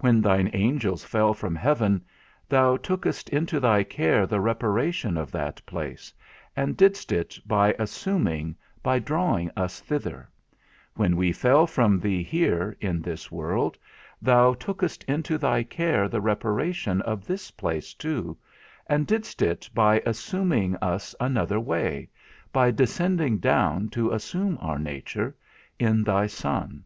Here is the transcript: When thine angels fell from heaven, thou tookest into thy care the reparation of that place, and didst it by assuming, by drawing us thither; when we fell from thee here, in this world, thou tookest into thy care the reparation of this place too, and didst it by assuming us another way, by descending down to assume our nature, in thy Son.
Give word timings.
When 0.00 0.20
thine 0.20 0.50
angels 0.52 1.04
fell 1.04 1.32
from 1.32 1.54
heaven, 1.54 2.04
thou 2.48 2.76
tookest 2.76 3.28
into 3.28 3.60
thy 3.60 3.84
care 3.84 4.26
the 4.26 4.40
reparation 4.40 5.16
of 5.16 5.30
that 5.30 5.64
place, 5.64 6.12
and 6.56 6.76
didst 6.76 7.12
it 7.12 7.38
by 7.46 7.76
assuming, 7.78 8.56
by 8.82 8.98
drawing 8.98 9.48
us 9.56 9.78
thither; 9.80 10.28
when 10.96 11.16
we 11.16 11.30
fell 11.30 11.68
from 11.68 12.00
thee 12.00 12.20
here, 12.20 12.76
in 12.80 13.00
this 13.00 13.30
world, 13.30 13.78
thou 14.20 14.54
tookest 14.54 15.04
into 15.04 15.38
thy 15.38 15.62
care 15.62 16.08
the 16.08 16.20
reparation 16.20 17.00
of 17.02 17.24
this 17.24 17.52
place 17.52 17.94
too, 17.94 18.36
and 18.88 19.06
didst 19.06 19.40
it 19.40 19.70
by 19.72 20.02
assuming 20.04 20.74
us 20.78 21.14
another 21.20 21.60
way, 21.60 22.08
by 22.52 22.72
descending 22.72 23.38
down 23.38 23.88
to 23.90 24.10
assume 24.10 24.58
our 24.60 24.80
nature, 24.80 25.36
in 25.78 26.02
thy 26.02 26.26
Son. 26.26 26.82